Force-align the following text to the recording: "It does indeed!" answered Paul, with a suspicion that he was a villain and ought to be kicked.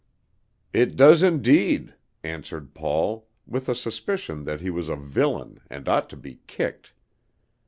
"It 0.73 0.95
does 0.95 1.21
indeed!" 1.21 1.93
answered 2.23 2.73
Paul, 2.73 3.27
with 3.45 3.69
a 3.69 3.75
suspicion 3.75 4.45
that 4.45 4.59
he 4.59 4.71
was 4.71 4.89
a 4.89 4.95
villain 4.95 5.59
and 5.69 5.87
ought 5.87 6.09
to 6.09 6.17
be 6.17 6.39
kicked. 6.47 6.93